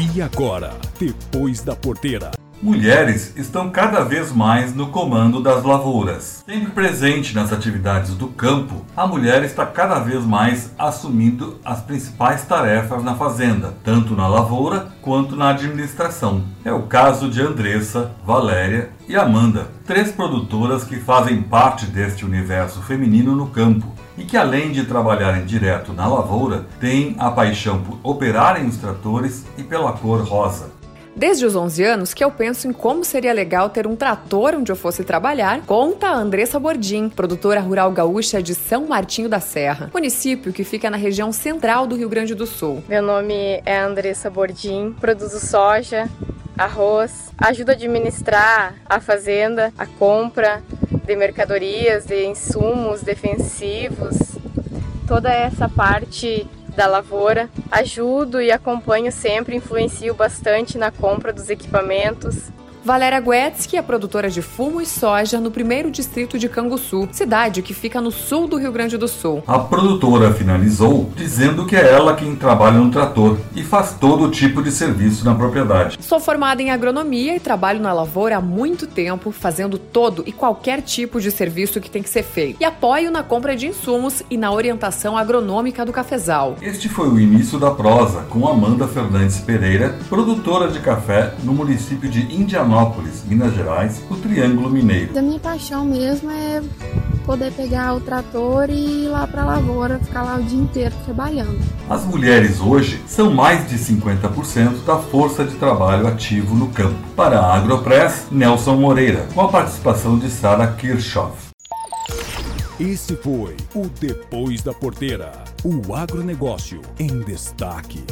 E 0.00 0.22
agora, 0.22 0.76
depois 0.96 1.60
da 1.60 1.74
porteira. 1.74 2.37
Mulheres 2.60 3.32
estão 3.36 3.70
cada 3.70 4.02
vez 4.02 4.32
mais 4.32 4.74
no 4.74 4.88
comando 4.88 5.40
das 5.40 5.62
lavouras. 5.62 6.42
Sempre 6.44 6.72
presente 6.72 7.32
nas 7.32 7.52
atividades 7.52 8.14
do 8.14 8.26
campo, 8.26 8.84
a 8.96 9.06
mulher 9.06 9.44
está 9.44 9.64
cada 9.64 10.00
vez 10.00 10.24
mais 10.24 10.72
assumindo 10.76 11.60
as 11.64 11.80
principais 11.80 12.44
tarefas 12.44 13.04
na 13.04 13.14
fazenda, 13.14 13.74
tanto 13.84 14.16
na 14.16 14.26
lavoura 14.26 14.88
quanto 15.00 15.36
na 15.36 15.50
administração. 15.50 16.42
É 16.64 16.72
o 16.72 16.82
caso 16.82 17.30
de 17.30 17.40
Andressa, 17.40 18.10
Valéria 18.26 18.90
e 19.08 19.14
Amanda, 19.14 19.68
três 19.86 20.10
produtoras 20.10 20.82
que 20.82 20.96
fazem 20.96 21.40
parte 21.40 21.86
deste 21.86 22.24
universo 22.24 22.82
feminino 22.82 23.36
no 23.36 23.46
campo 23.46 23.86
e 24.16 24.24
que, 24.24 24.36
além 24.36 24.72
de 24.72 24.82
trabalharem 24.82 25.44
direto 25.44 25.92
na 25.92 26.08
lavoura, 26.08 26.66
têm 26.80 27.14
a 27.20 27.30
paixão 27.30 27.80
por 27.82 28.00
operarem 28.02 28.66
os 28.66 28.76
tratores 28.76 29.46
e 29.56 29.62
pela 29.62 29.92
cor 29.92 30.24
rosa. 30.24 30.76
Desde 31.18 31.44
os 31.44 31.56
11 31.56 31.82
anos 31.82 32.14
que 32.14 32.22
eu 32.22 32.30
penso 32.30 32.68
em 32.68 32.72
como 32.72 33.04
seria 33.04 33.32
legal 33.32 33.68
ter 33.68 33.88
um 33.88 33.96
trator 33.96 34.54
onde 34.54 34.70
eu 34.70 34.76
fosse 34.76 35.02
trabalhar, 35.02 35.62
conta 35.66 36.06
a 36.06 36.14
Andressa 36.14 36.60
Bordim, 36.60 37.08
produtora 37.08 37.58
rural 37.58 37.90
gaúcha 37.90 38.40
de 38.40 38.54
São 38.54 38.86
Martinho 38.86 39.28
da 39.28 39.40
Serra, 39.40 39.90
município 39.92 40.52
que 40.52 40.62
fica 40.62 40.88
na 40.88 40.96
região 40.96 41.32
central 41.32 41.88
do 41.88 41.96
Rio 41.96 42.08
Grande 42.08 42.36
do 42.36 42.46
Sul. 42.46 42.84
Meu 42.88 43.02
nome 43.02 43.60
é 43.66 43.80
Andressa 43.80 44.30
Bordim, 44.30 44.94
produzo 45.00 45.40
soja, 45.40 46.08
arroz, 46.56 47.32
ajudo 47.36 47.70
a 47.70 47.72
administrar 47.72 48.76
a 48.86 49.00
fazenda, 49.00 49.72
a 49.76 49.86
compra 49.86 50.62
de 51.04 51.16
mercadorias, 51.16 52.06
de 52.06 52.26
insumos 52.26 53.02
defensivos, 53.02 54.16
toda 55.08 55.32
essa 55.32 55.68
parte 55.68 56.46
da 56.78 56.86
lavoura. 56.86 57.50
Ajudo 57.72 58.40
e 58.40 58.52
acompanho 58.52 59.10
sempre, 59.10 59.56
influencio 59.56 60.14
bastante 60.14 60.78
na 60.78 60.92
compra 60.92 61.32
dos 61.32 61.50
equipamentos, 61.50 62.52
Valéria 62.84 63.20
Guetzky 63.20 63.76
é 63.76 63.82
produtora 63.82 64.30
de 64.30 64.40
fumo 64.40 64.80
e 64.80 64.86
soja 64.86 65.40
no 65.40 65.50
primeiro 65.50 65.90
distrito 65.90 66.38
de 66.38 66.48
Canguçu, 66.48 67.08
cidade 67.12 67.60
que 67.60 67.74
fica 67.74 68.00
no 68.00 68.10
sul 68.10 68.46
do 68.46 68.56
Rio 68.56 68.70
Grande 68.70 68.96
do 68.96 69.08
Sul. 69.08 69.42
A 69.46 69.58
produtora 69.58 70.32
finalizou 70.32 71.10
dizendo 71.16 71.66
que 71.66 71.74
é 71.74 71.92
ela 71.92 72.14
quem 72.14 72.36
trabalha 72.36 72.78
no 72.78 72.90
trator 72.90 73.36
e 73.54 73.62
faz 73.64 73.96
todo 74.00 74.30
tipo 74.30 74.62
de 74.62 74.70
serviço 74.70 75.24
na 75.24 75.34
propriedade. 75.34 75.98
Sou 76.00 76.20
formada 76.20 76.62
em 76.62 76.70
agronomia 76.70 77.34
e 77.34 77.40
trabalho 77.40 77.80
na 77.80 77.92
lavoura 77.92 78.36
há 78.36 78.40
muito 78.40 78.86
tempo, 78.86 79.32
fazendo 79.32 79.76
todo 79.76 80.22
e 80.24 80.32
qualquer 80.32 80.80
tipo 80.80 81.20
de 81.20 81.30
serviço 81.30 81.80
que 81.80 81.90
tem 81.90 82.02
que 82.02 82.08
ser 82.08 82.22
feito. 82.22 82.60
E 82.60 82.64
apoio 82.64 83.10
na 83.10 83.22
compra 83.22 83.56
de 83.56 83.66
insumos 83.66 84.22
e 84.30 84.36
na 84.36 84.52
orientação 84.52 85.18
agronômica 85.18 85.84
do 85.84 85.92
cafezal. 85.92 86.56
Este 86.62 86.88
foi 86.88 87.08
o 87.08 87.18
início 87.18 87.58
da 87.58 87.72
prosa 87.72 88.22
com 88.30 88.46
Amanda 88.46 88.86
Fernandes 88.86 89.38
Pereira, 89.38 89.96
produtora 90.08 90.68
de 90.68 90.78
café 90.78 91.34
no 91.42 91.52
município 91.52 92.08
de 92.08 92.20
Indianópolis 92.34 92.67
Florianópolis, 92.68 93.24
Minas 93.26 93.54
Gerais, 93.54 94.02
o 94.10 94.16
Triângulo 94.16 94.68
Mineiro. 94.68 95.18
A 95.18 95.22
minha 95.22 95.40
paixão 95.40 95.84
mesmo 95.86 96.30
é 96.30 96.62
poder 97.24 97.50
pegar 97.52 97.94
o 97.94 98.00
trator 98.00 98.68
e 98.68 99.04
ir 99.04 99.08
lá 99.08 99.26
para 99.26 99.42
a 99.42 99.46
lavoura, 99.46 99.98
ficar 99.98 100.22
lá 100.22 100.36
o 100.36 100.42
dia 100.42 100.60
inteiro 100.60 100.94
trabalhando. 101.04 101.58
As 101.88 102.04
mulheres 102.04 102.60
hoje 102.60 103.02
são 103.06 103.32
mais 103.32 103.66
de 103.68 103.78
50% 103.78 104.84
da 104.84 104.98
força 104.98 105.44
de 105.44 105.56
trabalho 105.56 106.06
ativo 106.06 106.54
no 106.54 106.68
campo. 106.68 106.98
Para 107.16 107.40
a 107.40 107.56
Agropress, 107.56 108.26
Nelson 108.30 108.76
Moreira, 108.76 109.26
com 109.34 109.40
a 109.40 109.48
participação 109.48 110.18
de 110.18 110.30
Sara 110.30 110.66
Kirchhoff. 110.66 111.48
Esse 112.78 113.16
foi 113.16 113.56
o 113.74 113.88
Depois 113.98 114.62
da 114.62 114.72
Porteira, 114.72 115.32
o 115.64 115.94
agronegócio 115.94 116.80
em 117.00 117.20
destaque. 117.20 118.04